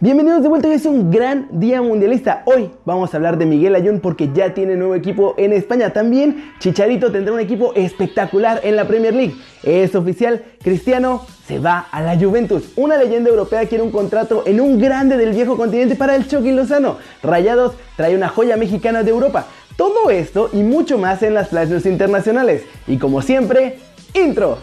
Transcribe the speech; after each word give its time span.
Bienvenidos 0.00 0.44
de 0.44 0.48
vuelta, 0.48 0.68
hoy 0.68 0.74
es 0.74 0.86
un 0.86 1.10
gran 1.10 1.48
día 1.50 1.82
mundialista. 1.82 2.44
Hoy 2.44 2.70
vamos 2.84 3.12
a 3.12 3.16
hablar 3.16 3.36
de 3.36 3.46
Miguel 3.46 3.74
Ayun 3.74 3.98
porque 3.98 4.30
ya 4.32 4.54
tiene 4.54 4.76
nuevo 4.76 4.94
equipo 4.94 5.34
en 5.36 5.52
España. 5.52 5.92
También 5.92 6.52
Chicharito 6.60 7.10
tendrá 7.10 7.34
un 7.34 7.40
equipo 7.40 7.74
espectacular 7.74 8.60
en 8.62 8.76
la 8.76 8.86
Premier 8.86 9.12
League. 9.12 9.34
Es 9.64 9.96
oficial, 9.96 10.44
Cristiano 10.62 11.26
se 11.48 11.58
va 11.58 11.80
a 11.90 12.00
la 12.00 12.16
Juventus. 12.16 12.74
Una 12.76 12.96
leyenda 12.96 13.28
europea 13.28 13.66
quiere 13.66 13.82
un 13.82 13.90
contrato 13.90 14.44
en 14.46 14.60
un 14.60 14.78
grande 14.78 15.16
del 15.16 15.34
viejo 15.34 15.56
continente 15.56 15.96
para 15.96 16.14
el 16.14 16.28
Chucky 16.28 16.52
Lozano. 16.52 16.98
Rayados 17.24 17.74
trae 17.96 18.14
una 18.14 18.28
joya 18.28 18.56
mexicana 18.56 19.02
de 19.02 19.10
Europa. 19.10 19.46
Todo 19.76 20.10
esto 20.10 20.48
y 20.52 20.62
mucho 20.62 20.96
más 20.98 21.24
en 21.24 21.34
las 21.34 21.48
flashes 21.48 21.86
internacionales. 21.86 22.62
Y 22.86 22.98
como 22.98 23.20
siempre, 23.20 23.80
intro. 24.14 24.58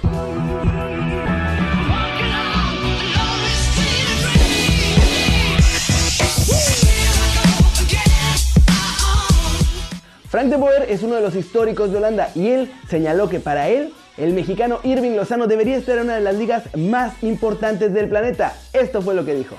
Frank 10.36 10.50
de 10.50 10.58
Boer 10.58 10.88
es 10.90 11.02
uno 11.02 11.16
de 11.16 11.22
los 11.22 11.34
históricos 11.34 11.94
de 11.94 11.98
Holanda 11.98 12.30
y 12.36 12.50
él 12.50 12.70
señaló 12.90 13.30
que 13.30 13.40
para 13.40 13.70
él 13.70 13.94
el 14.18 14.34
mexicano 14.34 14.82
Irving 14.84 15.12
Lozano 15.16 15.48
debería 15.48 15.78
estar 15.78 15.98
en 15.98 16.04
una 16.04 16.16
de 16.16 16.22
las 16.24 16.36
ligas 16.36 16.64
más 16.76 17.24
importantes 17.24 17.94
del 17.94 18.10
planeta. 18.10 18.54
Esto 18.74 19.02
fue 19.02 19.16
lo 19.16 19.24
que 19.24 19.34
dijo. 19.34 19.56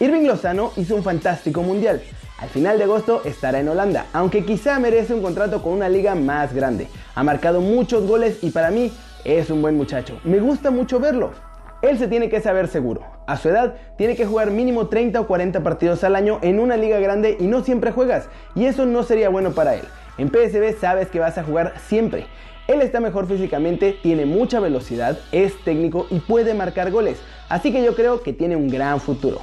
Irving 0.00 0.26
Lozano 0.26 0.72
hizo 0.74 0.96
un 0.96 1.04
fantástico 1.04 1.62
mundial. 1.62 2.02
Al 2.38 2.48
final 2.48 2.78
de 2.78 2.82
agosto 2.82 3.22
estará 3.24 3.60
en 3.60 3.68
Holanda, 3.68 4.06
aunque 4.12 4.44
quizá 4.44 4.80
merece 4.80 5.14
un 5.14 5.22
contrato 5.22 5.62
con 5.62 5.74
una 5.74 5.88
liga 5.88 6.16
más 6.16 6.52
grande. 6.52 6.88
Ha 7.14 7.22
marcado 7.22 7.60
muchos 7.60 8.08
goles 8.08 8.38
y 8.42 8.50
para 8.50 8.72
mí 8.72 8.92
es 9.22 9.50
un 9.50 9.62
buen 9.62 9.76
muchacho. 9.76 10.18
Me 10.24 10.40
gusta 10.40 10.72
mucho 10.72 10.98
verlo. 10.98 11.45
Él 11.82 11.98
se 11.98 12.08
tiene 12.08 12.28
que 12.28 12.40
saber 12.40 12.68
seguro. 12.68 13.02
A 13.26 13.36
su 13.36 13.48
edad 13.48 13.74
tiene 13.96 14.16
que 14.16 14.26
jugar 14.26 14.50
mínimo 14.50 14.88
30 14.88 15.20
o 15.20 15.26
40 15.26 15.62
partidos 15.62 16.04
al 16.04 16.16
año 16.16 16.38
en 16.42 16.58
una 16.58 16.76
liga 16.76 16.98
grande 16.98 17.36
y 17.38 17.46
no 17.46 17.62
siempre 17.62 17.92
juegas. 17.92 18.28
Y 18.54 18.64
eso 18.64 18.86
no 18.86 19.02
sería 19.02 19.28
bueno 19.28 19.52
para 19.52 19.74
él. 19.74 19.84
En 20.18 20.28
PSB 20.28 20.78
sabes 20.80 21.08
que 21.08 21.20
vas 21.20 21.36
a 21.36 21.44
jugar 21.44 21.74
siempre. 21.86 22.26
Él 22.66 22.80
está 22.80 22.98
mejor 22.98 23.28
físicamente, 23.28 23.96
tiene 24.02 24.26
mucha 24.26 24.58
velocidad, 24.58 25.18
es 25.30 25.52
técnico 25.64 26.06
y 26.10 26.18
puede 26.18 26.54
marcar 26.54 26.90
goles. 26.90 27.18
Así 27.48 27.72
que 27.72 27.84
yo 27.84 27.94
creo 27.94 28.22
que 28.22 28.32
tiene 28.32 28.56
un 28.56 28.68
gran 28.68 28.98
futuro. 28.98 29.40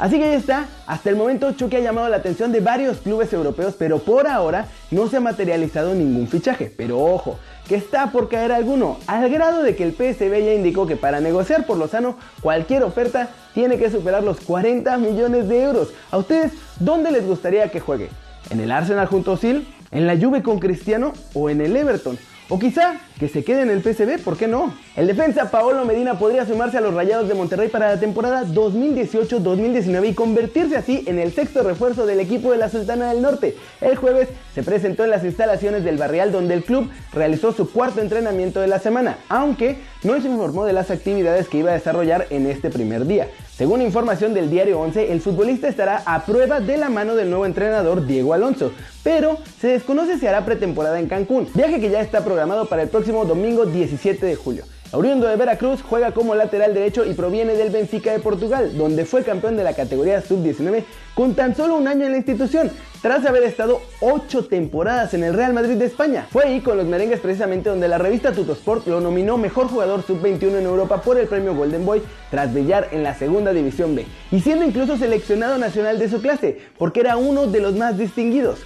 Así 0.00 0.18
que 0.18 0.30
ya 0.30 0.34
está, 0.34 0.66
hasta 0.86 1.10
el 1.10 1.16
momento 1.16 1.52
Chucky 1.52 1.76
ha 1.76 1.80
llamado 1.80 2.08
la 2.08 2.16
atención 2.16 2.52
de 2.52 2.60
varios 2.60 2.98
clubes 2.98 3.30
europeos, 3.34 3.74
pero 3.78 3.98
por 3.98 4.26
ahora 4.26 4.66
no 4.90 5.08
se 5.08 5.18
ha 5.18 5.20
materializado 5.20 5.94
ningún 5.94 6.26
fichaje. 6.26 6.72
Pero 6.74 6.98
ojo, 6.98 7.38
que 7.68 7.74
está 7.74 8.10
por 8.10 8.30
caer 8.30 8.50
alguno, 8.50 8.96
al 9.06 9.28
grado 9.28 9.62
de 9.62 9.76
que 9.76 9.84
el 9.84 9.92
PSV 9.92 10.42
ya 10.42 10.54
indicó 10.54 10.86
que 10.86 10.96
para 10.96 11.20
negociar 11.20 11.66
por 11.66 11.76
Lozano 11.76 12.16
cualquier 12.40 12.82
oferta 12.82 13.28
tiene 13.52 13.76
que 13.76 13.90
superar 13.90 14.22
los 14.22 14.40
40 14.40 14.96
millones 14.96 15.48
de 15.50 15.64
euros. 15.64 15.88
¿A 16.10 16.16
ustedes 16.16 16.52
dónde 16.78 17.10
les 17.10 17.26
gustaría 17.26 17.68
que 17.68 17.80
juegue? 17.80 18.08
¿En 18.48 18.60
el 18.60 18.72
Arsenal 18.72 19.06
junto 19.06 19.32
a 19.32 19.36
Sil? 19.36 19.68
¿En 19.90 20.06
la 20.06 20.16
Juve 20.16 20.42
con 20.42 20.60
Cristiano? 20.60 21.12
¿O 21.34 21.50
en 21.50 21.60
el 21.60 21.76
Everton? 21.76 22.18
O 22.52 22.58
quizá 22.58 22.96
que 23.20 23.28
se 23.28 23.44
quede 23.44 23.62
en 23.62 23.70
el 23.70 23.80
PCB, 23.80 24.24
¿por 24.24 24.36
qué 24.36 24.48
no? 24.48 24.74
El 24.96 25.06
defensa 25.06 25.52
Paolo 25.52 25.84
Medina 25.84 26.18
podría 26.18 26.44
sumarse 26.44 26.78
a 26.78 26.80
los 26.80 26.92
Rayados 26.92 27.28
de 27.28 27.34
Monterrey 27.34 27.68
para 27.68 27.90
la 27.90 28.00
temporada 28.00 28.44
2018-2019 28.44 30.08
y 30.08 30.14
convertirse 30.14 30.76
así 30.76 31.04
en 31.06 31.20
el 31.20 31.32
sexto 31.32 31.62
refuerzo 31.62 32.06
del 32.06 32.18
equipo 32.18 32.50
de 32.50 32.58
la 32.58 32.68
Sultana 32.68 33.12
del 33.12 33.22
Norte. 33.22 33.56
El 33.80 33.94
jueves 33.94 34.30
se 34.52 34.64
presentó 34.64 35.04
en 35.04 35.10
las 35.10 35.22
instalaciones 35.22 35.84
del 35.84 35.96
Barrial 35.96 36.32
donde 36.32 36.54
el 36.54 36.64
club 36.64 36.90
realizó 37.12 37.52
su 37.52 37.70
cuarto 37.70 38.00
entrenamiento 38.00 38.60
de 38.60 38.66
la 38.66 38.80
semana, 38.80 39.18
aunque 39.28 39.78
no 40.02 40.20
se 40.20 40.26
informó 40.26 40.64
de 40.64 40.72
las 40.72 40.90
actividades 40.90 41.46
que 41.46 41.58
iba 41.58 41.70
a 41.70 41.74
desarrollar 41.74 42.26
en 42.30 42.46
este 42.46 42.68
primer 42.70 43.06
día. 43.06 43.28
Según 43.60 43.82
información 43.82 44.32
del 44.32 44.48
diario 44.48 44.80
11, 44.80 45.12
el 45.12 45.20
futbolista 45.20 45.68
estará 45.68 46.02
a 46.06 46.24
prueba 46.24 46.60
de 46.60 46.78
la 46.78 46.88
mano 46.88 47.14
del 47.14 47.28
nuevo 47.28 47.44
entrenador 47.44 48.06
Diego 48.06 48.32
Alonso, 48.32 48.72
pero 49.02 49.36
se 49.60 49.68
desconoce 49.68 50.18
si 50.18 50.26
hará 50.26 50.46
pretemporada 50.46 50.98
en 50.98 51.08
Cancún, 51.08 51.46
viaje 51.52 51.78
que 51.78 51.90
ya 51.90 52.00
está 52.00 52.24
programado 52.24 52.70
para 52.70 52.80
el 52.80 52.88
próximo 52.88 53.26
domingo 53.26 53.66
17 53.66 54.24
de 54.24 54.34
julio. 54.34 54.64
Oriundo 54.92 55.28
de 55.28 55.36
Veracruz 55.36 55.82
juega 55.82 56.10
como 56.10 56.34
lateral 56.34 56.74
derecho 56.74 57.04
y 57.04 57.14
proviene 57.14 57.54
del 57.54 57.70
Benfica 57.70 58.10
de 58.10 58.18
Portugal, 58.18 58.76
donde 58.76 59.04
fue 59.04 59.22
campeón 59.22 59.56
de 59.56 59.62
la 59.62 59.72
categoría 59.72 60.20
sub-19 60.20 60.82
con 61.14 61.34
tan 61.36 61.54
solo 61.54 61.76
un 61.76 61.86
año 61.86 62.06
en 62.06 62.12
la 62.12 62.18
institución, 62.18 62.72
tras 63.00 63.24
haber 63.24 63.44
estado 63.44 63.80
8 64.00 64.46
temporadas 64.46 65.14
en 65.14 65.22
el 65.22 65.34
Real 65.34 65.52
Madrid 65.52 65.76
de 65.76 65.84
España. 65.84 66.26
Fue 66.30 66.44
ahí 66.44 66.60
con 66.60 66.76
los 66.76 66.86
merengues 66.86 67.20
precisamente 67.20 67.70
donde 67.70 67.86
la 67.86 67.98
revista 67.98 68.32
Tutosport 68.32 68.88
lo 68.88 69.00
nominó 69.00 69.38
mejor 69.38 69.68
jugador 69.68 70.02
sub-21 70.04 70.58
en 70.58 70.64
Europa 70.64 71.02
por 71.02 71.18
el 71.18 71.28
premio 71.28 71.54
Golden 71.54 71.86
Boy 71.86 72.02
tras 72.32 72.52
brillar 72.52 72.88
en 72.90 73.04
la 73.04 73.14
segunda 73.14 73.52
división 73.52 73.94
B, 73.94 74.06
y 74.32 74.40
siendo 74.40 74.64
incluso 74.64 74.96
seleccionado 74.96 75.56
nacional 75.56 76.00
de 76.00 76.08
su 76.08 76.20
clase, 76.20 76.58
porque 76.78 76.98
era 76.98 77.16
uno 77.16 77.46
de 77.46 77.60
los 77.60 77.76
más 77.76 77.96
distinguidos. 77.96 78.58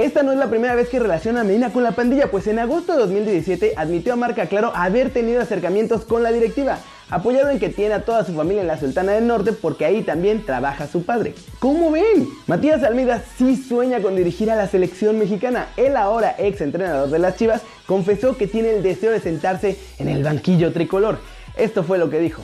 Esta 0.00 0.22
no 0.22 0.32
es 0.32 0.38
la 0.38 0.48
primera 0.48 0.74
vez 0.74 0.88
que 0.88 0.98
relaciona 0.98 1.42
a 1.42 1.44
Medina 1.44 1.74
con 1.74 1.82
la 1.82 1.92
pandilla, 1.92 2.30
pues 2.30 2.46
en 2.46 2.58
agosto 2.58 2.94
de 2.94 3.00
2017 3.00 3.74
admitió 3.76 4.14
a 4.14 4.16
Marca 4.16 4.46
Claro 4.46 4.72
haber 4.74 5.10
tenido 5.10 5.42
acercamientos 5.42 6.06
con 6.06 6.22
la 6.22 6.32
directiva, 6.32 6.78
apoyado 7.10 7.50
en 7.50 7.58
que 7.58 7.68
tiene 7.68 7.92
a 7.92 8.02
toda 8.02 8.24
su 8.24 8.32
familia 8.32 8.62
en 8.62 8.68
la 8.68 8.80
Sultana 8.80 9.12
del 9.12 9.26
Norte 9.26 9.52
porque 9.52 9.84
ahí 9.84 10.00
también 10.00 10.46
trabaja 10.46 10.86
su 10.86 11.04
padre. 11.04 11.34
¿Cómo 11.58 11.90
ven? 11.90 12.30
Matías 12.46 12.82
Almeida 12.82 13.22
sí 13.36 13.56
sueña 13.56 14.00
con 14.00 14.16
dirigir 14.16 14.50
a 14.50 14.56
la 14.56 14.68
selección 14.68 15.18
mexicana. 15.18 15.68
Él 15.76 15.94
ahora 15.98 16.34
ex 16.38 16.62
entrenador 16.62 17.10
de 17.10 17.18
las 17.18 17.36
Chivas 17.36 17.60
confesó 17.84 18.38
que 18.38 18.46
tiene 18.46 18.70
el 18.70 18.82
deseo 18.82 19.10
de 19.10 19.20
sentarse 19.20 19.76
en 19.98 20.08
el 20.08 20.24
banquillo 20.24 20.72
tricolor. 20.72 21.18
Esto 21.58 21.84
fue 21.84 21.98
lo 21.98 22.08
que 22.08 22.20
dijo. 22.20 22.42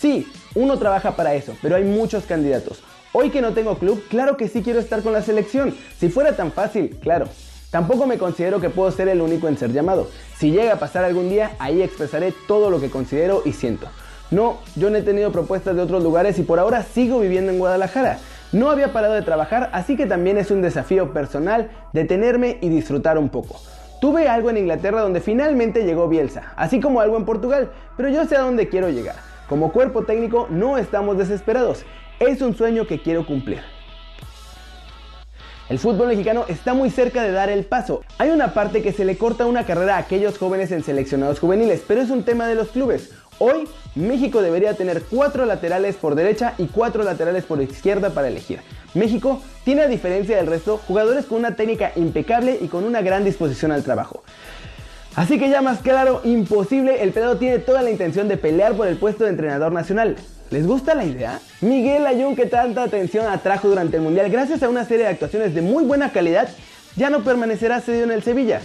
Sí, 0.00 0.26
uno 0.56 0.76
trabaja 0.76 1.14
para 1.14 1.34
eso, 1.34 1.56
pero 1.62 1.76
hay 1.76 1.84
muchos 1.84 2.24
candidatos. 2.24 2.82
Hoy 3.12 3.30
que 3.30 3.40
no 3.40 3.54
tengo 3.54 3.76
club, 3.76 4.04
claro 4.08 4.36
que 4.36 4.46
sí 4.46 4.62
quiero 4.62 4.78
estar 4.78 5.02
con 5.02 5.12
la 5.12 5.20
selección. 5.20 5.74
Si 5.98 6.08
fuera 6.10 6.36
tan 6.36 6.52
fácil, 6.52 6.96
claro. 7.02 7.26
Tampoco 7.70 8.06
me 8.06 8.18
considero 8.18 8.60
que 8.60 8.70
puedo 8.70 8.88
ser 8.92 9.08
el 9.08 9.20
único 9.20 9.48
en 9.48 9.58
ser 9.58 9.72
llamado. 9.72 10.08
Si 10.36 10.52
llega 10.52 10.74
a 10.74 10.78
pasar 10.78 11.04
algún 11.04 11.28
día, 11.28 11.56
ahí 11.58 11.82
expresaré 11.82 12.32
todo 12.46 12.70
lo 12.70 12.80
que 12.80 12.88
considero 12.88 13.42
y 13.44 13.52
siento. 13.52 13.88
No, 14.30 14.58
yo 14.76 14.90
no 14.90 14.96
he 14.96 15.02
tenido 15.02 15.32
propuestas 15.32 15.74
de 15.74 15.82
otros 15.82 16.04
lugares 16.04 16.38
y 16.38 16.42
por 16.42 16.60
ahora 16.60 16.84
sigo 16.84 17.18
viviendo 17.18 17.50
en 17.50 17.58
Guadalajara. 17.58 18.20
No 18.52 18.70
había 18.70 18.92
parado 18.92 19.14
de 19.14 19.22
trabajar, 19.22 19.70
así 19.72 19.96
que 19.96 20.06
también 20.06 20.38
es 20.38 20.52
un 20.52 20.62
desafío 20.62 21.12
personal 21.12 21.68
detenerme 21.92 22.58
y 22.60 22.68
disfrutar 22.68 23.18
un 23.18 23.28
poco. 23.28 23.56
Tuve 24.00 24.28
algo 24.28 24.50
en 24.50 24.58
Inglaterra 24.58 25.00
donde 25.00 25.20
finalmente 25.20 25.84
llegó 25.84 26.08
Bielsa, 26.08 26.52
así 26.54 26.78
como 26.78 27.00
algo 27.00 27.16
en 27.16 27.24
Portugal, 27.24 27.72
pero 27.96 28.08
yo 28.08 28.24
sé 28.26 28.36
a 28.36 28.42
dónde 28.42 28.68
quiero 28.68 28.88
llegar. 28.88 29.16
Como 29.48 29.72
cuerpo 29.72 30.04
técnico 30.04 30.46
no 30.48 30.78
estamos 30.78 31.18
desesperados. 31.18 31.84
Es 32.20 32.42
un 32.42 32.54
sueño 32.54 32.86
que 32.86 33.00
quiero 33.00 33.24
cumplir. 33.24 33.62
El 35.70 35.78
fútbol 35.78 36.08
mexicano 36.08 36.44
está 36.48 36.74
muy 36.74 36.90
cerca 36.90 37.22
de 37.22 37.32
dar 37.32 37.48
el 37.48 37.64
paso. 37.64 38.02
Hay 38.18 38.28
una 38.28 38.52
parte 38.52 38.82
que 38.82 38.92
se 38.92 39.06
le 39.06 39.16
corta 39.16 39.46
una 39.46 39.64
carrera 39.64 39.96
a 39.96 40.00
aquellos 40.00 40.36
jóvenes 40.36 40.70
en 40.70 40.84
seleccionados 40.84 41.40
juveniles, 41.40 41.82
pero 41.88 42.02
es 42.02 42.10
un 42.10 42.22
tema 42.22 42.46
de 42.46 42.56
los 42.56 42.68
clubes. 42.68 43.12
Hoy 43.38 43.66
México 43.94 44.42
debería 44.42 44.74
tener 44.74 45.02
cuatro 45.04 45.46
laterales 45.46 45.96
por 45.96 46.14
derecha 46.14 46.52
y 46.58 46.66
cuatro 46.66 47.04
laterales 47.04 47.44
por 47.44 47.62
izquierda 47.62 48.10
para 48.10 48.28
elegir. 48.28 48.60
México 48.92 49.40
tiene 49.64 49.80
a 49.80 49.88
diferencia 49.88 50.36
del 50.36 50.46
resto 50.46 50.76
jugadores 50.76 51.24
con 51.24 51.38
una 51.38 51.56
técnica 51.56 51.92
impecable 51.96 52.58
y 52.60 52.68
con 52.68 52.84
una 52.84 53.00
gran 53.00 53.24
disposición 53.24 53.72
al 53.72 53.82
trabajo. 53.82 54.22
Así 55.16 55.38
que 55.38 55.48
ya 55.48 55.62
más 55.62 55.78
claro, 55.78 56.20
imposible, 56.24 57.02
el 57.02 57.12
pedo 57.12 57.38
tiene 57.38 57.60
toda 57.60 57.80
la 57.80 57.90
intención 57.90 58.28
de 58.28 58.36
pelear 58.36 58.74
por 58.74 58.88
el 58.88 58.98
puesto 58.98 59.24
de 59.24 59.30
entrenador 59.30 59.72
nacional. 59.72 60.16
¿Les 60.50 60.66
gusta 60.66 60.96
la 60.96 61.04
idea? 61.04 61.40
Miguel 61.60 62.04
Ayun, 62.06 62.34
que 62.34 62.44
tanta 62.44 62.82
atención 62.82 63.24
atrajo 63.28 63.68
durante 63.68 63.98
el 63.98 64.02
Mundial 64.02 64.28
gracias 64.30 64.64
a 64.64 64.68
una 64.68 64.84
serie 64.84 65.04
de 65.04 65.10
actuaciones 65.10 65.54
de 65.54 65.62
muy 65.62 65.84
buena 65.84 66.10
calidad, 66.10 66.48
ya 66.96 67.08
no 67.08 67.22
permanecerá 67.22 67.80
cedido 67.80 68.02
en 68.02 68.10
el 68.10 68.24
Sevilla. 68.24 68.60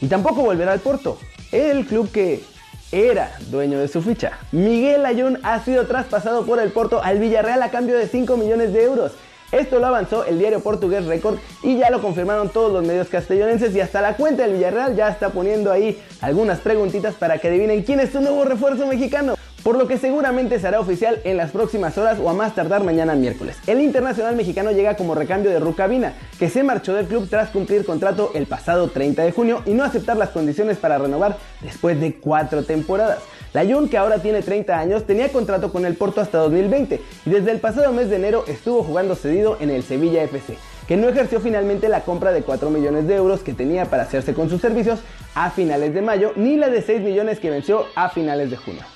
Y 0.00 0.06
tampoco 0.06 0.42
volverá 0.42 0.72
al 0.72 0.78
Porto, 0.78 1.18
el 1.50 1.84
club 1.84 2.12
que 2.12 2.44
era 2.92 3.32
dueño 3.50 3.80
de 3.80 3.88
su 3.88 4.02
ficha. 4.02 4.38
Miguel 4.52 5.04
Ayun 5.04 5.40
ha 5.42 5.58
sido 5.64 5.88
traspasado 5.88 6.46
por 6.46 6.60
el 6.60 6.70
Porto 6.70 7.02
al 7.02 7.18
Villarreal 7.18 7.60
a 7.60 7.70
cambio 7.70 7.96
de 7.96 8.06
5 8.06 8.36
millones 8.36 8.72
de 8.72 8.84
euros. 8.84 9.10
Esto 9.50 9.80
lo 9.80 9.86
avanzó 9.86 10.24
el 10.24 10.38
diario 10.38 10.60
portugués 10.60 11.06
Record 11.06 11.38
y 11.64 11.76
ya 11.76 11.90
lo 11.90 12.02
confirmaron 12.02 12.50
todos 12.50 12.72
los 12.72 12.84
medios 12.84 13.08
castellonenses 13.08 13.74
y 13.74 13.80
hasta 13.80 14.00
la 14.00 14.16
cuenta 14.16 14.44
del 14.44 14.54
Villarreal 14.54 14.94
ya 14.94 15.08
está 15.08 15.30
poniendo 15.30 15.72
ahí 15.72 16.00
algunas 16.20 16.60
preguntitas 16.60 17.14
para 17.14 17.38
que 17.38 17.48
adivinen 17.48 17.82
quién 17.82 17.98
es 17.98 18.10
su 18.10 18.20
nuevo 18.20 18.44
refuerzo 18.44 18.86
mexicano 18.86 19.35
por 19.66 19.76
lo 19.76 19.88
que 19.88 19.98
seguramente 19.98 20.60
será 20.60 20.78
oficial 20.78 21.18
en 21.24 21.36
las 21.36 21.50
próximas 21.50 21.98
horas 21.98 22.20
o 22.20 22.30
a 22.30 22.32
más 22.32 22.54
tardar 22.54 22.84
mañana 22.84 23.16
miércoles. 23.16 23.56
El 23.66 23.80
internacional 23.80 24.36
mexicano 24.36 24.70
llega 24.70 24.94
como 24.94 25.16
recambio 25.16 25.50
de 25.50 25.58
Rucabina, 25.58 26.12
que 26.38 26.48
se 26.48 26.62
marchó 26.62 26.94
del 26.94 27.06
club 27.06 27.26
tras 27.28 27.50
cumplir 27.50 27.84
contrato 27.84 28.30
el 28.36 28.46
pasado 28.46 28.86
30 28.90 29.24
de 29.24 29.32
junio 29.32 29.62
y 29.66 29.74
no 29.74 29.82
aceptar 29.82 30.16
las 30.18 30.28
condiciones 30.28 30.76
para 30.76 30.98
renovar 30.98 31.38
después 31.62 32.00
de 32.00 32.14
cuatro 32.14 32.62
temporadas. 32.62 33.18
La 33.54 33.64
Jun, 33.64 33.88
que 33.88 33.98
ahora 33.98 34.20
tiene 34.20 34.40
30 34.40 34.78
años, 34.78 35.04
tenía 35.04 35.32
contrato 35.32 35.72
con 35.72 35.84
el 35.84 35.96
Porto 35.96 36.20
hasta 36.20 36.38
2020 36.38 37.02
y 37.24 37.30
desde 37.30 37.50
el 37.50 37.58
pasado 37.58 37.92
mes 37.92 38.08
de 38.08 38.16
enero 38.16 38.44
estuvo 38.46 38.84
jugando 38.84 39.16
cedido 39.16 39.56
en 39.58 39.70
el 39.70 39.82
Sevilla 39.82 40.22
FC 40.22 40.56
que 40.86 40.96
no 40.96 41.08
ejerció 41.08 41.40
finalmente 41.40 41.88
la 41.88 42.02
compra 42.02 42.30
de 42.30 42.42
4 42.42 42.70
millones 42.70 43.08
de 43.08 43.16
euros 43.16 43.40
que 43.40 43.52
tenía 43.52 43.86
para 43.86 44.04
hacerse 44.04 44.32
con 44.32 44.48
sus 44.48 44.60
servicios 44.60 45.00
a 45.34 45.50
finales 45.50 45.92
de 45.92 46.02
mayo, 46.02 46.30
ni 46.36 46.56
la 46.56 46.68
de 46.68 46.82
6 46.82 47.00
millones 47.00 47.40
que 47.40 47.50
venció 47.50 47.86
a 47.96 48.08
finales 48.10 48.52
de 48.52 48.56
junio. 48.56 48.95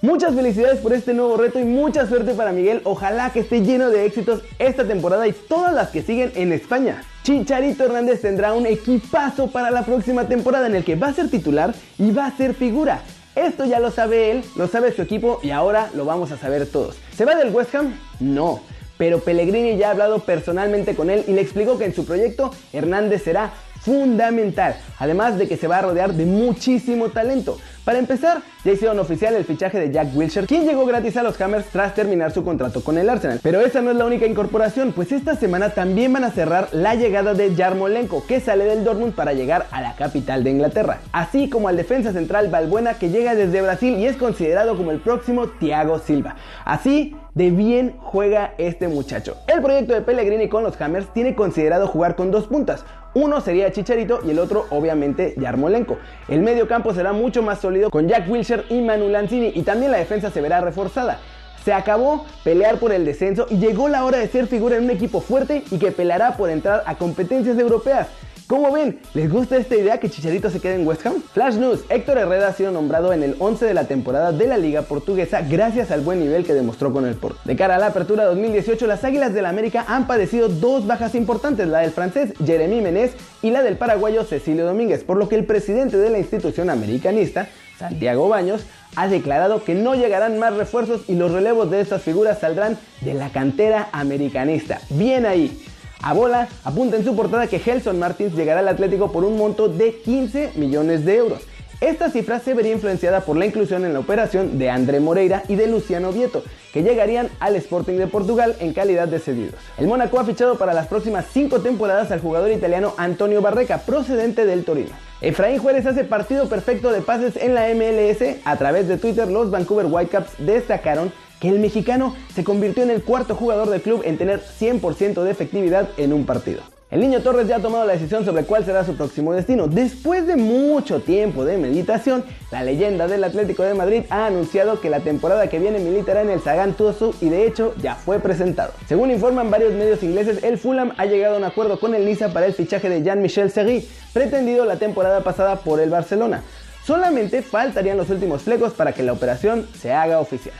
Muchas 0.00 0.32
felicidades 0.32 0.78
por 0.78 0.92
este 0.92 1.12
nuevo 1.12 1.36
reto 1.36 1.58
y 1.58 1.64
mucha 1.64 2.06
suerte 2.06 2.32
para 2.34 2.52
Miguel. 2.52 2.82
Ojalá 2.84 3.30
que 3.30 3.40
esté 3.40 3.62
lleno 3.62 3.90
de 3.90 4.06
éxitos 4.06 4.42
esta 4.60 4.86
temporada 4.86 5.26
y 5.26 5.32
todas 5.32 5.74
las 5.74 5.88
que 5.88 6.02
siguen 6.02 6.30
en 6.36 6.52
España. 6.52 7.02
Chicharito 7.24 7.84
Hernández 7.84 8.20
tendrá 8.20 8.52
un 8.52 8.64
equipazo 8.66 9.48
para 9.50 9.72
la 9.72 9.84
próxima 9.84 10.28
temporada 10.28 10.68
en 10.68 10.76
el 10.76 10.84
que 10.84 10.94
va 10.94 11.08
a 11.08 11.14
ser 11.14 11.28
titular 11.28 11.74
y 11.98 12.12
va 12.12 12.26
a 12.26 12.36
ser 12.36 12.54
figura. 12.54 13.02
Esto 13.34 13.64
ya 13.64 13.80
lo 13.80 13.90
sabe 13.90 14.30
él, 14.30 14.44
lo 14.54 14.68
sabe 14.68 14.92
su 14.92 15.02
equipo 15.02 15.40
y 15.42 15.50
ahora 15.50 15.90
lo 15.94 16.04
vamos 16.04 16.30
a 16.30 16.38
saber 16.38 16.66
todos. 16.66 16.96
¿Se 17.16 17.24
va 17.24 17.34
del 17.34 17.52
West 17.52 17.74
Ham? 17.74 17.92
No. 18.20 18.60
Pero 18.98 19.20
Pellegrini 19.20 19.78
ya 19.78 19.88
ha 19.88 19.90
hablado 19.92 20.18
personalmente 20.18 20.94
con 20.94 21.08
él 21.08 21.24
y 21.26 21.32
le 21.32 21.40
explicó 21.40 21.78
que 21.78 21.86
en 21.86 21.94
su 21.94 22.04
proyecto 22.04 22.50
Hernández 22.72 23.22
será 23.22 23.52
fundamental, 23.80 24.76
además 24.98 25.38
de 25.38 25.48
que 25.48 25.56
se 25.56 25.68
va 25.68 25.78
a 25.78 25.82
rodear 25.82 26.12
de 26.12 26.26
muchísimo 26.26 27.08
talento. 27.08 27.58
Para 27.84 27.98
empezar, 27.98 28.42
ya 28.64 28.72
hicieron 28.72 28.98
oficial 28.98 29.34
el 29.34 29.46
fichaje 29.46 29.80
de 29.80 29.90
Jack 29.90 30.08
Wilshere, 30.14 30.46
quien 30.46 30.66
llegó 30.66 30.84
gratis 30.84 31.16
a 31.16 31.22
los 31.22 31.40
Hammers 31.40 31.66
tras 31.66 31.94
terminar 31.94 32.32
su 32.32 32.44
contrato 32.44 32.84
con 32.84 32.98
el 32.98 33.08
Arsenal. 33.08 33.40
Pero 33.42 33.60
esa 33.60 33.80
no 33.80 33.90
es 33.90 33.96
la 33.96 34.04
única 34.04 34.26
incorporación, 34.26 34.92
pues 34.92 35.10
esta 35.10 35.36
semana 35.36 35.70
también 35.70 36.12
van 36.12 36.24
a 36.24 36.30
cerrar 36.30 36.68
la 36.72 36.96
llegada 36.96 37.32
de 37.32 37.54
Yarmolenko, 37.54 38.26
que 38.26 38.40
sale 38.40 38.64
del 38.64 38.84
Dortmund 38.84 39.14
para 39.14 39.32
llegar 39.32 39.66
a 39.70 39.80
la 39.80 39.96
capital 39.96 40.44
de 40.44 40.50
Inglaterra, 40.50 40.98
así 41.12 41.48
como 41.48 41.68
al 41.68 41.78
defensa 41.78 42.12
central 42.12 42.48
Balbuena, 42.48 42.98
que 42.98 43.08
llega 43.08 43.34
desde 43.34 43.62
Brasil 43.62 43.96
y 43.96 44.06
es 44.06 44.16
considerado 44.16 44.76
como 44.76 44.90
el 44.90 44.98
próximo 44.98 45.46
Thiago 45.46 45.98
Silva. 45.98 46.36
Así 46.66 47.16
de 47.38 47.52
bien 47.52 47.94
juega 48.00 48.54
este 48.58 48.88
muchacho. 48.88 49.36
El 49.46 49.62
proyecto 49.62 49.94
de 49.94 50.00
Pellegrini 50.00 50.48
con 50.48 50.64
los 50.64 50.78
Hammers 50.80 51.06
tiene 51.14 51.36
considerado 51.36 51.86
jugar 51.86 52.16
con 52.16 52.32
dos 52.32 52.48
puntas. 52.48 52.84
Uno 53.14 53.40
sería 53.40 53.70
Chicharito 53.70 54.18
y 54.26 54.30
el 54.30 54.40
otro 54.40 54.66
obviamente 54.70 55.34
Yarmolenko. 55.36 55.98
El 56.26 56.40
medio 56.40 56.66
campo 56.66 56.92
será 56.92 57.12
mucho 57.12 57.40
más 57.40 57.60
sólido 57.60 57.90
con 57.90 58.08
Jack 58.08 58.28
Wilshere 58.28 58.64
y 58.70 58.80
Manu 58.80 59.08
Lanzini 59.08 59.52
y 59.54 59.62
también 59.62 59.92
la 59.92 59.98
defensa 59.98 60.32
se 60.32 60.40
verá 60.40 60.60
reforzada. 60.60 61.20
Se 61.64 61.72
acabó 61.72 62.24
pelear 62.42 62.78
por 62.78 62.90
el 62.90 63.04
descenso 63.04 63.46
y 63.48 63.58
llegó 63.58 63.88
la 63.88 64.04
hora 64.04 64.18
de 64.18 64.26
ser 64.26 64.48
figura 64.48 64.76
en 64.76 64.84
un 64.84 64.90
equipo 64.90 65.20
fuerte 65.20 65.62
y 65.70 65.78
que 65.78 65.92
peleará 65.92 66.36
por 66.36 66.50
entrar 66.50 66.82
a 66.86 66.96
competencias 66.96 67.56
europeas. 67.56 68.08
¿Cómo 68.48 68.72
ven? 68.72 68.98
¿Les 69.12 69.30
gusta 69.30 69.58
esta 69.58 69.76
idea 69.76 70.00
que 70.00 70.08
Chicharito 70.08 70.48
se 70.48 70.58
quede 70.58 70.76
en 70.76 70.86
West 70.86 71.04
Ham? 71.04 71.20
Flash 71.34 71.56
News, 71.56 71.84
Héctor 71.90 72.16
Herrera 72.16 72.48
ha 72.48 72.52
sido 72.54 72.72
nombrado 72.72 73.12
en 73.12 73.22
el 73.22 73.36
11 73.38 73.66
de 73.66 73.74
la 73.74 73.84
temporada 73.84 74.32
de 74.32 74.46
la 74.46 74.56
Liga 74.56 74.80
Portuguesa 74.80 75.42
gracias 75.42 75.90
al 75.90 76.00
buen 76.00 76.18
nivel 76.18 76.46
que 76.46 76.54
demostró 76.54 76.90
con 76.90 77.04
el 77.04 77.14
Porto. 77.14 77.38
De 77.44 77.56
cara 77.56 77.76
a 77.76 77.78
la 77.78 77.88
apertura 77.88 78.24
2018, 78.24 78.86
las 78.86 79.04
Águilas 79.04 79.34
del 79.34 79.42
la 79.42 79.50
América 79.50 79.84
han 79.86 80.06
padecido 80.06 80.48
dos 80.48 80.86
bajas 80.86 81.14
importantes, 81.14 81.68
la 81.68 81.80
del 81.80 81.90
francés 81.90 82.32
Jeremy 82.42 82.80
Menez 82.80 83.12
y 83.42 83.50
la 83.50 83.62
del 83.62 83.76
paraguayo 83.76 84.24
Cecilio 84.24 84.64
Domínguez, 84.64 85.04
por 85.04 85.18
lo 85.18 85.28
que 85.28 85.36
el 85.36 85.44
presidente 85.44 85.98
de 85.98 86.08
la 86.08 86.18
institución 86.18 86.70
americanista, 86.70 87.48
Santiago 87.78 88.30
Baños, 88.30 88.62
ha 88.96 89.08
declarado 89.08 89.62
que 89.62 89.74
no 89.74 89.94
llegarán 89.94 90.38
más 90.38 90.56
refuerzos 90.56 91.02
y 91.06 91.16
los 91.16 91.32
relevos 91.32 91.70
de 91.70 91.82
estas 91.82 92.00
figuras 92.00 92.38
saldrán 92.38 92.78
de 93.02 93.12
la 93.12 93.28
cantera 93.28 93.90
americanista. 93.92 94.80
Bien 94.88 95.26
ahí. 95.26 95.67
A 96.02 96.12
bola 96.12 96.48
apunta 96.64 96.96
en 96.96 97.04
su 97.04 97.16
portada 97.16 97.48
que 97.48 97.60
Helson 97.64 97.98
Martins 97.98 98.34
llegará 98.34 98.60
al 98.60 98.68
Atlético 98.68 99.10
por 99.10 99.24
un 99.24 99.36
monto 99.36 99.68
de 99.68 99.96
15 99.96 100.52
millones 100.54 101.04
de 101.04 101.16
euros. 101.16 101.42
Esta 101.80 102.10
cifra 102.10 102.40
se 102.40 102.54
vería 102.54 102.72
influenciada 102.72 103.20
por 103.20 103.36
la 103.36 103.46
inclusión 103.46 103.84
en 103.84 103.92
la 103.92 104.00
operación 104.00 104.58
de 104.58 104.68
André 104.68 104.98
Moreira 104.98 105.44
y 105.46 105.54
de 105.54 105.68
Luciano 105.68 106.10
Vieto, 106.10 106.42
que 106.72 106.82
llegarían 106.82 107.28
al 107.38 107.54
Sporting 107.54 107.98
de 107.98 108.08
Portugal 108.08 108.56
en 108.58 108.72
calidad 108.72 109.06
de 109.06 109.20
cedidos. 109.20 109.54
El 109.76 109.86
Mónaco 109.86 110.18
ha 110.18 110.24
fichado 110.24 110.56
para 110.58 110.74
las 110.74 110.88
próximas 110.88 111.26
5 111.32 111.60
temporadas 111.60 112.10
al 112.10 112.20
jugador 112.20 112.50
italiano 112.50 112.94
Antonio 112.96 113.42
Barreca, 113.42 113.78
procedente 113.78 114.44
del 114.44 114.64
Torino. 114.64 114.90
Efraín 115.20 115.58
Juárez 115.58 115.86
hace 115.86 116.04
partido 116.04 116.48
perfecto 116.48 116.90
de 116.90 117.00
pases 117.00 117.36
en 117.36 117.54
la 117.54 117.68
MLS. 117.74 118.38
A 118.44 118.56
través 118.56 118.88
de 118.88 118.98
Twitter, 118.98 119.28
los 119.28 119.50
Vancouver 119.50 119.86
Whitecaps 119.86 120.32
destacaron 120.38 121.12
que 121.40 121.48
el 121.48 121.58
mexicano 121.58 122.14
se 122.34 122.44
convirtió 122.44 122.82
en 122.82 122.90
el 122.90 123.02
cuarto 123.02 123.34
jugador 123.34 123.70
del 123.70 123.82
club 123.82 124.02
en 124.04 124.18
tener 124.18 124.40
100% 124.40 125.22
de 125.22 125.30
efectividad 125.30 125.88
en 125.96 126.12
un 126.12 126.26
partido. 126.26 126.62
El 126.90 127.00
niño 127.00 127.20
Torres 127.20 127.46
ya 127.46 127.56
ha 127.56 127.60
tomado 127.60 127.84
la 127.84 127.92
decisión 127.92 128.24
sobre 128.24 128.44
cuál 128.44 128.64
será 128.64 128.82
su 128.82 128.96
próximo 128.96 129.34
destino. 129.34 129.66
Después 129.66 130.26
de 130.26 130.36
mucho 130.36 131.00
tiempo 131.00 131.44
de 131.44 131.58
meditación, 131.58 132.24
la 132.50 132.62
leyenda 132.62 133.06
del 133.06 133.24
Atlético 133.24 133.62
de 133.62 133.74
Madrid 133.74 134.04
ha 134.08 134.24
anunciado 134.24 134.80
que 134.80 134.88
la 134.88 135.00
temporada 135.00 135.50
que 135.50 135.58
viene 135.58 135.80
militará 135.80 136.22
en 136.22 136.30
el 136.30 136.40
Sagan 136.40 136.72
Tosu 136.72 137.14
y 137.20 137.28
de 137.28 137.46
hecho 137.46 137.74
ya 137.82 137.94
fue 137.94 138.20
presentado. 138.20 138.72
Según 138.88 139.10
informan 139.10 139.50
varios 139.50 139.74
medios 139.74 140.02
ingleses, 140.02 140.42
el 140.42 140.56
Fulham 140.56 140.92
ha 140.96 141.04
llegado 141.04 141.34
a 141.34 141.38
un 141.38 141.44
acuerdo 141.44 141.78
con 141.78 141.94
el 141.94 142.06
Niza 142.06 142.32
para 142.32 142.46
el 142.46 142.54
fichaje 142.54 142.88
de 142.88 143.02
Jean-Michel 143.02 143.50
Segui, 143.50 143.86
pretendido 144.14 144.64
la 144.64 144.76
temporada 144.76 145.22
pasada 145.22 145.56
por 145.56 145.80
el 145.80 145.90
Barcelona. 145.90 146.42
Solamente 146.86 147.42
faltarían 147.42 147.98
los 147.98 148.08
últimos 148.08 148.40
flecos 148.40 148.72
para 148.72 148.92
que 148.92 149.02
la 149.02 149.12
operación 149.12 149.68
se 149.78 149.92
haga 149.92 150.20
oficial. 150.20 150.54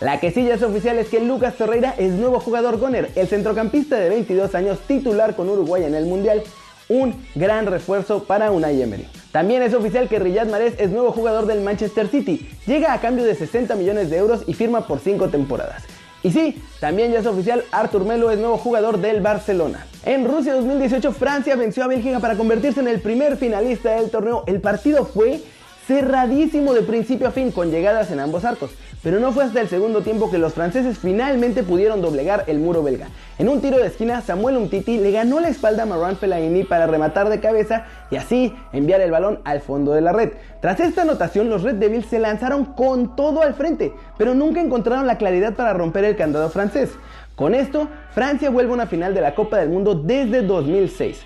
La 0.00 0.18
que 0.18 0.30
sí 0.30 0.46
ya 0.46 0.54
es 0.54 0.62
oficial 0.62 0.98
es 0.98 1.08
que 1.08 1.20
Lucas 1.20 1.56
Torreira 1.56 1.94
es 1.98 2.12
nuevo 2.12 2.40
jugador 2.40 2.78
goner, 2.78 3.10
el 3.16 3.28
centrocampista 3.28 3.96
de 3.96 4.08
22 4.08 4.54
años 4.54 4.78
titular 4.88 5.36
con 5.36 5.50
Uruguay 5.50 5.84
en 5.84 5.94
el 5.94 6.06
Mundial, 6.06 6.42
un 6.88 7.14
gran 7.34 7.66
refuerzo 7.66 8.24
para 8.24 8.50
Unai 8.50 8.80
Emery. 8.80 9.06
También 9.30 9.62
es 9.62 9.74
oficial 9.74 10.08
que 10.08 10.18
Riyad 10.18 10.48
Mahrez 10.48 10.80
es 10.80 10.90
nuevo 10.90 11.12
jugador 11.12 11.44
del 11.44 11.60
Manchester 11.60 12.08
City, 12.08 12.48
llega 12.66 12.94
a 12.94 13.00
cambio 13.02 13.24
de 13.24 13.34
60 13.34 13.74
millones 13.76 14.08
de 14.08 14.16
euros 14.16 14.44
y 14.46 14.54
firma 14.54 14.86
por 14.86 15.00
5 15.00 15.28
temporadas. 15.28 15.82
Y 16.22 16.30
sí, 16.32 16.62
también 16.80 17.12
ya 17.12 17.18
es 17.18 17.26
oficial, 17.26 17.62
Artur 17.70 18.06
Melo 18.06 18.30
es 18.30 18.38
nuevo 18.38 18.56
jugador 18.56 19.02
del 19.02 19.20
Barcelona. 19.20 19.86
En 20.06 20.26
Rusia 20.26 20.54
2018, 20.54 21.12
Francia 21.12 21.56
venció 21.56 21.84
a 21.84 21.88
Bélgica 21.88 22.20
para 22.20 22.36
convertirse 22.36 22.80
en 22.80 22.88
el 22.88 23.00
primer 23.00 23.36
finalista 23.36 23.96
del 23.96 24.10
torneo. 24.10 24.44
El 24.46 24.62
partido 24.62 25.04
fue 25.04 25.42
cerradísimo 25.90 26.72
de 26.72 26.82
principio 26.82 27.26
a 27.26 27.32
fin 27.32 27.50
con 27.50 27.72
llegadas 27.72 28.12
en 28.12 28.20
ambos 28.20 28.44
arcos, 28.44 28.70
pero 29.02 29.18
no 29.18 29.32
fue 29.32 29.42
hasta 29.42 29.60
el 29.60 29.66
segundo 29.66 30.02
tiempo 30.02 30.30
que 30.30 30.38
los 30.38 30.54
franceses 30.54 30.98
finalmente 30.98 31.64
pudieron 31.64 32.00
doblegar 32.00 32.44
el 32.46 32.60
muro 32.60 32.84
belga. 32.84 33.08
En 33.40 33.48
un 33.48 33.60
tiro 33.60 33.76
de 33.76 33.88
esquina, 33.88 34.20
Samuel 34.20 34.56
Umtiti 34.56 34.98
le 34.98 35.10
ganó 35.10 35.40
la 35.40 35.48
espalda 35.48 35.82
a 35.82 35.86
Marouane 35.86 36.14
Fellaini 36.14 36.62
para 36.62 36.86
rematar 36.86 37.28
de 37.28 37.40
cabeza 37.40 37.86
y 38.08 38.14
así 38.14 38.54
enviar 38.72 39.00
el 39.00 39.10
balón 39.10 39.40
al 39.42 39.62
fondo 39.62 39.92
de 39.92 40.00
la 40.00 40.12
red. 40.12 40.30
Tras 40.62 40.78
esta 40.78 41.02
anotación, 41.02 41.50
los 41.50 41.64
Red 41.64 41.74
Devils 41.74 42.06
se 42.06 42.20
lanzaron 42.20 42.66
con 42.66 43.16
todo 43.16 43.42
al 43.42 43.54
frente, 43.54 43.92
pero 44.16 44.32
nunca 44.32 44.60
encontraron 44.60 45.08
la 45.08 45.18
claridad 45.18 45.54
para 45.54 45.72
romper 45.72 46.04
el 46.04 46.14
candado 46.14 46.50
francés. 46.50 46.90
Con 47.34 47.52
esto, 47.52 47.88
Francia 48.14 48.48
vuelve 48.48 48.70
a 48.70 48.74
una 48.74 48.86
final 48.86 49.12
de 49.12 49.22
la 49.22 49.34
Copa 49.34 49.56
del 49.56 49.70
Mundo 49.70 49.96
desde 49.96 50.42
2006 50.42 51.24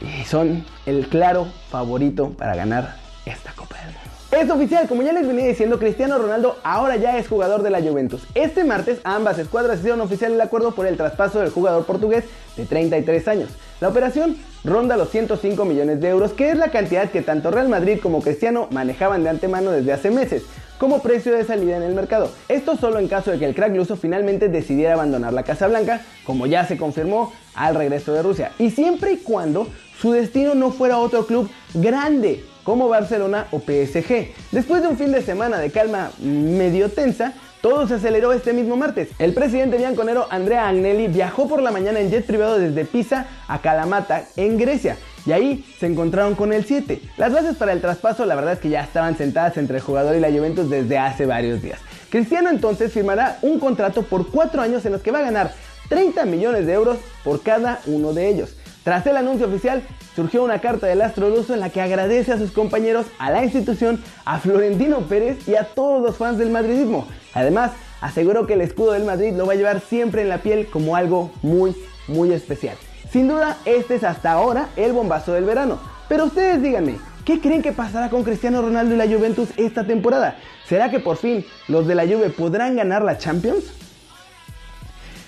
y 0.00 0.24
son 0.24 0.64
el 0.86 1.06
claro 1.08 1.46
favorito 1.70 2.30
para 2.30 2.54
ganar 2.54 2.96
esta 3.26 3.52
Copa 3.52 3.76
del 3.76 3.86
Mundo. 3.86 4.00
Es 4.30 4.50
oficial, 4.50 4.88
como 4.88 5.02
ya 5.02 5.12
les 5.12 5.26
venía 5.26 5.46
diciendo, 5.46 5.78
Cristiano 5.78 6.18
Ronaldo 6.18 6.58
ahora 6.64 6.96
ya 6.96 7.18
es 7.18 7.28
jugador 7.28 7.62
de 7.62 7.70
la 7.70 7.80
Juventus. 7.80 8.26
Este 8.34 8.64
martes 8.64 8.98
ambas 9.04 9.38
escuadras 9.38 9.78
hicieron 9.78 10.00
oficial 10.00 10.32
el 10.32 10.40
acuerdo 10.40 10.74
por 10.74 10.86
el 10.86 10.96
traspaso 10.96 11.38
del 11.38 11.50
jugador 11.50 11.84
portugués 11.84 12.24
de 12.56 12.66
33 12.66 13.28
años. 13.28 13.50
La 13.80 13.88
operación 13.88 14.36
ronda 14.64 14.96
los 14.96 15.10
105 15.10 15.64
millones 15.64 16.00
de 16.00 16.08
euros, 16.08 16.32
que 16.32 16.50
es 16.50 16.56
la 16.56 16.70
cantidad 16.70 17.10
que 17.10 17.22
tanto 17.22 17.50
Real 17.50 17.68
Madrid 17.68 17.98
como 18.02 18.22
Cristiano 18.22 18.68
manejaban 18.70 19.22
de 19.22 19.30
antemano 19.30 19.70
desde 19.70 19.92
hace 19.92 20.10
meses 20.10 20.42
como 20.78 21.02
precio 21.02 21.32
de 21.32 21.44
salida 21.44 21.76
en 21.76 21.82
el 21.82 21.94
mercado. 21.94 22.30
Esto 22.48 22.76
solo 22.76 22.98
en 22.98 23.08
caso 23.08 23.30
de 23.30 23.38
que 23.38 23.44
el 23.44 23.54
crack 23.54 23.74
luso 23.74 23.96
finalmente 23.96 24.48
decidiera 24.48 24.94
abandonar 24.94 25.32
la 25.32 25.44
Casa 25.44 25.68
Blanca, 25.68 26.00
como 26.24 26.46
ya 26.46 26.66
se 26.66 26.76
confirmó 26.76 27.32
al 27.54 27.74
regreso 27.74 28.12
de 28.12 28.22
Rusia, 28.22 28.52
y 28.58 28.70
siempre 28.70 29.12
y 29.12 29.16
cuando 29.18 29.68
su 30.00 30.12
destino 30.12 30.54
no 30.54 30.72
fuera 30.72 30.98
otro 30.98 31.26
club 31.26 31.48
grande 31.74 32.44
como 32.64 32.88
Barcelona 32.88 33.46
o 33.52 33.60
PSG. 33.60 34.32
Después 34.50 34.82
de 34.82 34.88
un 34.88 34.96
fin 34.96 35.12
de 35.12 35.22
semana 35.22 35.58
de 35.58 35.70
calma 35.70 36.10
medio 36.20 36.88
tensa, 36.88 37.34
todo 37.64 37.88
se 37.88 37.94
aceleró 37.94 38.34
este 38.34 38.52
mismo 38.52 38.76
martes. 38.76 39.08
El 39.18 39.32
presidente 39.32 39.78
bianconero 39.78 40.26
Andrea 40.28 40.68
Agnelli 40.68 41.08
viajó 41.08 41.48
por 41.48 41.62
la 41.62 41.70
mañana 41.70 41.98
en 41.98 42.10
jet 42.10 42.26
privado 42.26 42.58
desde 42.58 42.84
Pisa 42.84 43.26
a 43.48 43.62
Kalamata, 43.62 44.24
en 44.36 44.58
Grecia, 44.58 44.98
y 45.24 45.32
ahí 45.32 45.64
se 45.80 45.86
encontraron 45.86 46.34
con 46.34 46.52
el 46.52 46.66
7. 46.66 47.00
Las 47.16 47.32
bases 47.32 47.56
para 47.56 47.72
el 47.72 47.80
traspaso 47.80 48.26
la 48.26 48.34
verdad 48.34 48.52
es 48.52 48.58
que 48.58 48.68
ya 48.68 48.82
estaban 48.82 49.16
sentadas 49.16 49.56
entre 49.56 49.78
el 49.78 49.82
jugador 49.82 50.14
y 50.14 50.20
la 50.20 50.30
Juventus 50.30 50.68
desde 50.68 50.98
hace 50.98 51.24
varios 51.24 51.62
días. 51.62 51.80
Cristiano 52.10 52.50
entonces 52.50 52.92
firmará 52.92 53.38
un 53.40 53.58
contrato 53.58 54.02
por 54.02 54.30
4 54.30 54.60
años 54.60 54.84
en 54.84 54.92
los 54.92 55.00
que 55.00 55.10
va 55.10 55.20
a 55.20 55.22
ganar 55.22 55.54
30 55.88 56.26
millones 56.26 56.66
de 56.66 56.74
euros 56.74 56.98
por 57.24 57.42
cada 57.42 57.80
uno 57.86 58.12
de 58.12 58.28
ellos. 58.28 58.54
Tras 58.84 59.06
el 59.06 59.16
anuncio 59.16 59.46
oficial, 59.46 59.82
surgió 60.14 60.44
una 60.44 60.60
carta 60.60 60.86
del 60.86 61.00
astro 61.00 61.30
luso 61.30 61.54
en 61.54 61.60
la 61.60 61.70
que 61.70 61.80
agradece 61.80 62.32
a 62.32 62.38
sus 62.38 62.50
compañeros, 62.50 63.06
a 63.18 63.30
la 63.30 63.42
institución, 63.42 64.02
a 64.26 64.38
Florentino 64.38 65.00
Pérez 65.00 65.48
y 65.48 65.54
a 65.54 65.64
todos 65.64 66.02
los 66.02 66.18
fans 66.18 66.36
del 66.36 66.50
madridismo. 66.50 67.08
Además, 67.32 67.72
aseguró 68.02 68.46
que 68.46 68.52
el 68.52 68.60
escudo 68.60 68.92
del 68.92 69.04
Madrid 69.04 69.32
lo 69.34 69.46
va 69.46 69.54
a 69.54 69.56
llevar 69.56 69.80
siempre 69.80 70.20
en 70.20 70.28
la 70.28 70.38
piel 70.38 70.66
como 70.66 70.96
algo 70.96 71.32
muy, 71.40 71.74
muy 72.08 72.32
especial. 72.32 72.76
Sin 73.10 73.26
duda, 73.26 73.56
este 73.64 73.94
es 73.94 74.04
hasta 74.04 74.32
ahora 74.32 74.68
el 74.76 74.92
bombazo 74.92 75.32
del 75.32 75.44
verano. 75.44 75.78
Pero 76.06 76.26
ustedes 76.26 76.60
díganme, 76.60 76.98
¿qué 77.24 77.40
creen 77.40 77.62
que 77.62 77.72
pasará 77.72 78.10
con 78.10 78.22
Cristiano 78.22 78.60
Ronaldo 78.60 78.94
y 78.94 78.98
la 78.98 79.06
Juventus 79.06 79.48
esta 79.56 79.86
temporada? 79.86 80.36
¿Será 80.68 80.90
que 80.90 81.00
por 81.00 81.16
fin 81.16 81.42
los 81.68 81.86
de 81.86 81.94
la 81.94 82.02
Juve 82.02 82.28
podrán 82.28 82.76
ganar 82.76 83.02
la 83.02 83.16
Champions? 83.16 83.64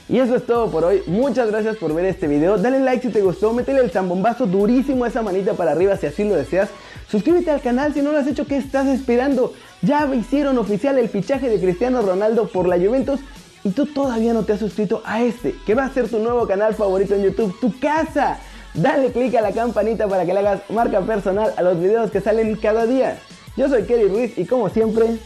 Y 0.09 0.19
eso 0.19 0.37
es 0.37 0.47
todo 0.47 0.71
por 0.71 0.85
hoy. 0.85 1.03
Muchas 1.07 1.49
gracias 1.51 1.77
por 1.77 1.93
ver 1.93 2.05
este 2.05 2.29
video. 2.29 2.59
Dale 2.59 2.81
like 2.81 3.07
si 3.07 3.13
te 3.13 3.23
gustó. 3.23 3.53
Métele 3.53 3.81
el 3.81 3.91
zambombazo 3.91 4.47
durísimo 4.47 5.05
a 5.05 5.09
esa 5.09 5.23
manita 5.23 5.55
para 5.55 5.73
arriba 5.73 5.97
si 5.97 6.07
así 6.07 6.25
lo 6.25 6.37
deseas. 6.37 6.69
Suscríbete 7.09 7.51
al 7.51 7.61
canal 7.61 7.93
si 7.93 8.03
no 8.03 8.13
lo 8.13 8.19
has 8.19 8.27
hecho. 8.27 8.47
¿Qué 8.47 8.57
estás 8.57 8.87
esperando? 8.87 9.53
Ya 9.83 10.07
hicieron 10.15 10.59
oficial 10.59 10.99
el 10.99 11.09
fichaje 11.09 11.49
de 11.49 11.61
Cristiano 11.61 12.03
Ronaldo 12.03 12.49
por 12.49 12.69
la 12.69 12.77
Juventus. 12.77 13.21
Y 13.65 13.71
tú 13.71 13.87
todavía 13.87 14.33
no 14.33 14.45
te 14.45 14.53
has 14.53 14.61
suscrito 14.61 15.03
a 15.05 15.23
este, 15.25 15.57
que 15.67 15.75
va 15.75 15.87
a 15.87 15.91
ser 15.91 16.09
tu 16.09 16.21
nuevo 16.21 16.47
canal 16.47 16.75
favorito 16.75 17.17
en 17.17 17.25
YouTube, 17.25 17.59
tu 17.61 17.77
casa. 17.81 18.39
Dale 18.75 19.11
click 19.11 19.35
a 19.35 19.41
la 19.41 19.51
campanita 19.51 20.07
para 20.07 20.25
que 20.25 20.33
le 20.33 20.39
hagas 20.39 20.61
marca 20.71 21.01
personal 21.01 21.53
a 21.57 21.63
los 21.63 21.81
videos 21.81 22.13
que 22.13 22.21
salen 22.21 22.55
cada 22.57 22.87
día. 22.87 23.19
Yo 23.57 23.69
soy 23.69 23.83
Kerry 23.85 24.07
Ruiz 24.07 24.39
y 24.39 24.45
como 24.45 24.69
siempre, 24.69 25.17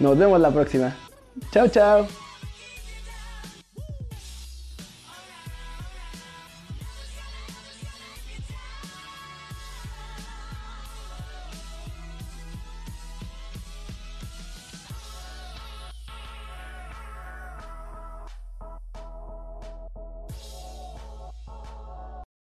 nos 0.00 0.18
vemos 0.18 0.38
la 0.38 0.50
próxima. 0.50 0.94
Chao, 1.50 1.68
chao. 1.68 2.25